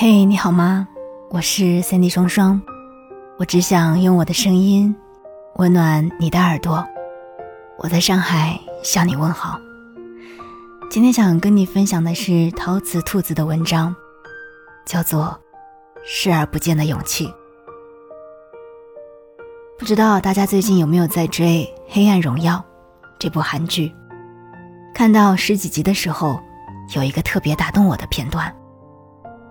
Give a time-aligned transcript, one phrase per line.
[0.00, 0.86] 嘿，你好吗？
[1.28, 2.62] 我是三 D 双双，
[3.36, 4.94] 我只想用我的声音
[5.56, 6.86] 温暖你的耳朵。
[7.78, 9.58] 我在上海向你问好。
[10.88, 13.92] 今天想跟你分享的是陶瓷兔子的文章，
[14.86, 15.36] 叫做
[16.06, 17.26] 《视而不见的勇气》。
[19.76, 22.54] 不知道大家最近有没有在追《黑暗荣耀》
[23.18, 23.92] 这部韩剧？
[24.94, 26.38] 看到十几集的时候，
[26.94, 28.54] 有一个特别打动我的片段。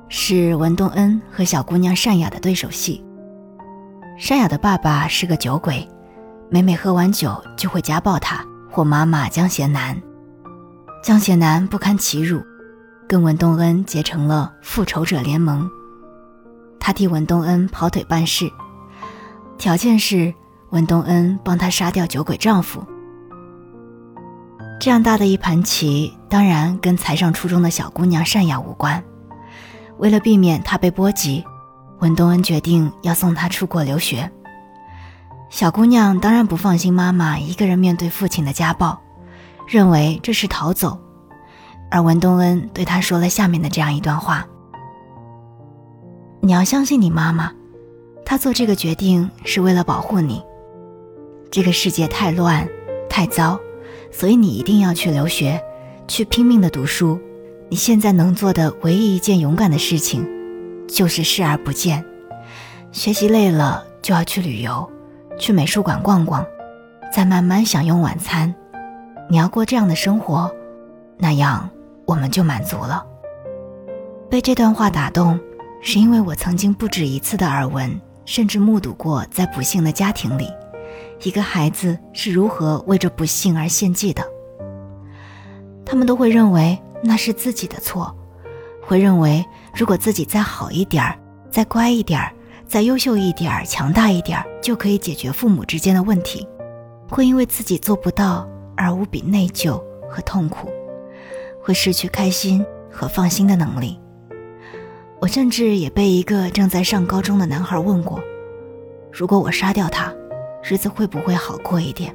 [0.10, 3.04] 是文东恩和小姑娘善雅的对手戏。
[4.18, 5.88] 善雅的爸爸是个酒鬼，
[6.50, 9.96] 每每喝完酒就会家暴她，或妈妈江贤南。
[11.04, 12.42] 江贤南不堪其辱，
[13.08, 15.70] 跟文东恩结成了复仇者联盟。
[16.80, 18.50] 他替文东恩跑腿办事，
[19.58, 20.34] 条件是
[20.70, 22.82] 文东恩帮他杀掉酒鬼丈夫。
[24.80, 29.04] 这样大的一盘棋，当然跟才上初中的小姑娘善雅无关。
[29.98, 31.44] 为了避免他被波及，
[32.00, 34.30] 文东恩决定要送他出国留学。
[35.50, 39.00] 小姑娘当然不放心妈妈一个人面对父亲的家暴，
[39.66, 41.00] 认为这是逃走。
[41.90, 44.46] 而文东恩对她说了下面的这样一段话
[46.42, 47.52] ：“你要相信你妈妈，
[48.26, 50.44] 她做这个决定是为了保护你。
[51.50, 52.68] 这个世界太乱，
[53.10, 53.58] 太糟，
[54.12, 55.60] 所以你一定要去留学，
[56.10, 57.20] 去拼命的读书。”
[57.70, 60.26] 你现在能做的唯一一件勇敢的事情，
[60.88, 62.04] 就是视而不见。
[62.94, 64.90] 学习累了就要去旅游，
[65.38, 66.46] 去美术馆逛逛，
[67.14, 68.56] 再慢慢享用晚餐。
[69.30, 70.50] 你要过这样的生活，
[71.18, 71.70] 那样
[72.06, 73.06] 我们就满足了。
[74.30, 75.38] 被这段话打动，
[75.82, 80.48] 是因为我曾经不止一次的耳闻，甚至目睹过在不幸的家庭里，
[81.22, 84.24] 一个孩子是如何为着不幸而献祭的。
[85.84, 86.80] 他们都会认为。
[87.08, 88.14] 那是自己的错，
[88.82, 91.18] 会认为如果自己再好一点儿、
[91.50, 92.34] 再乖一点儿、
[92.68, 96.46] 再优秀一点儿、强大一点儿，就可以解决父母之间的问题，
[97.10, 100.68] 会因为自己做不到而无比内疚和痛苦，
[101.64, 103.98] 会失去开心和放心的能力。
[105.22, 108.22] 我甚至也被一个正在上高中的男孩问过
[109.14, 110.14] ：“如果我杀掉他，
[110.62, 112.14] 日子会不会好过一点？”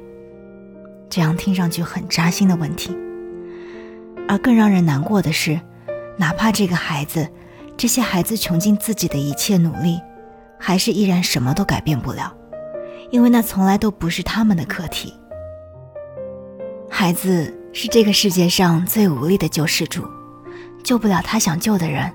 [1.09, 2.95] 这样听上去很扎心的问题。
[4.33, 5.59] 而更让人难过的是，
[6.17, 7.29] 哪怕这个孩子，
[7.77, 10.01] 这些孩子穷尽自己的一切努力，
[10.59, 12.33] 还是依然什么都改变不了，
[13.11, 15.13] 因为那从来都不是他们的课题。
[16.89, 20.03] 孩子是这个世界上最无力的救世主，
[20.83, 22.11] 救不了他想救的人，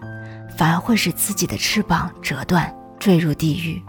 [0.56, 3.80] 反而会使自己的翅膀折断，坠入地狱。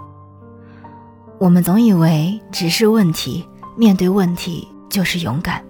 [1.40, 3.44] 我们总以为直视问题，
[3.76, 5.64] 面对问题就是勇敢。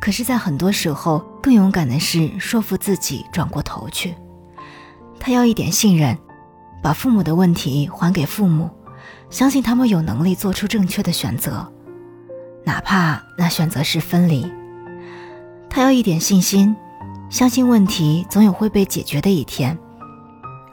[0.00, 4.14] 可是，在很多时候，更勇敢的是说服自己转过头去。
[5.20, 6.16] 他要一点信任，
[6.82, 8.70] 把父母的问题还给父母，
[9.28, 11.70] 相信他们有能力做出正确的选择，
[12.64, 14.50] 哪怕那选择是分离。
[15.68, 16.74] 他要一点信心，
[17.28, 19.76] 相信问题总有会被解决的一天，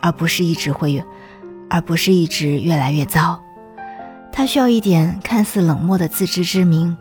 [0.02, 1.04] 而不是一直会，
[1.70, 3.38] 而不是一直越来越糟。
[4.32, 6.98] 他需要一点看似冷漠的自知之明。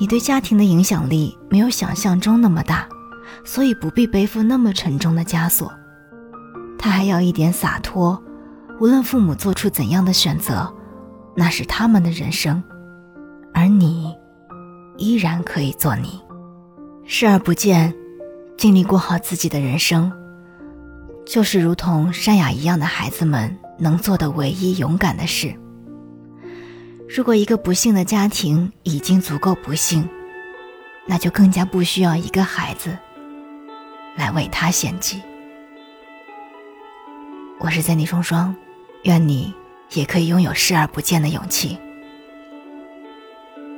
[0.00, 2.88] 你对家庭的影响力没有想象中那么大，
[3.44, 5.72] 所以不必背负那么沉重的枷锁。
[6.78, 8.22] 他还要一点洒脱，
[8.80, 10.72] 无论父母做出怎样的选择，
[11.34, 12.62] 那是他们的人生，
[13.52, 14.14] 而你
[14.96, 16.20] 依然可以做你。
[17.04, 17.92] 视而不见，
[18.56, 20.12] 尽力过好自己的人生，
[21.26, 25.52] 就是如同山雅一样的孩子们能做的唯一勇敢的事。
[27.08, 30.06] 如果一个不幸的家庭已经足够不幸
[31.06, 32.96] 那就更加不需要一个孩子
[34.14, 35.22] 来为他献祭。
[37.58, 38.54] 我是在你双双
[39.04, 39.54] 愿你
[39.94, 41.78] 也可以拥有视而不见的勇气。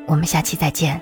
[0.07, 1.01] 我们下期再见。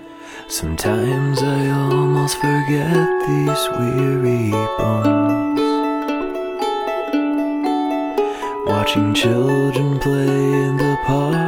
[8.66, 11.47] Watching children play in the park.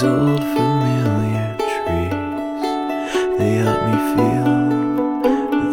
[0.00, 2.62] Old familiar trees.
[3.38, 4.52] They help me feel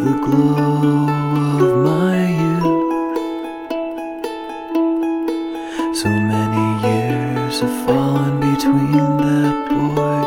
[0.04, 1.08] the glow
[1.64, 3.16] of my youth.
[5.96, 10.20] So many years have fallen between that boy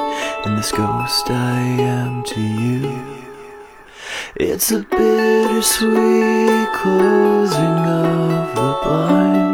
[0.45, 2.89] and this ghost I am to you.
[4.37, 9.52] It's a bittersweet closing of the blind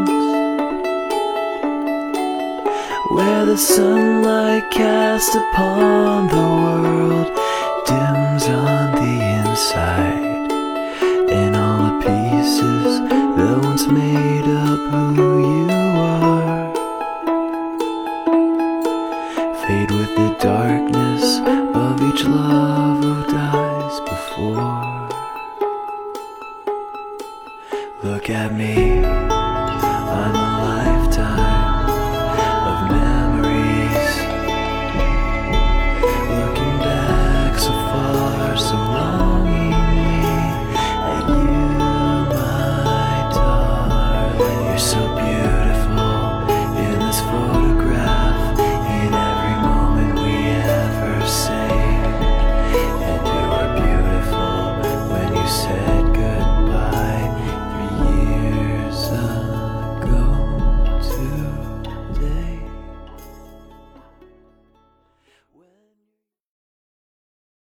[3.50, 7.26] the sunlight cast upon the world
[7.88, 10.52] dims on the inside,
[11.32, 14.80] and all the pieces that once made up
[15.16, 15.68] who you
[15.98, 16.74] are
[19.62, 21.40] fade with the darkness
[21.74, 25.10] of each love who dies before.
[28.04, 29.29] Look at me.